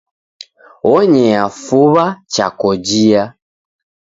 [0.93, 3.23] Onyea fuw'a cha kojia.